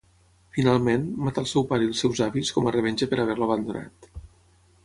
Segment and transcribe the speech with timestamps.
[0.55, 4.13] Finalment, mata el seu pare i els seus avis com a revenja per haver-lo abandonat.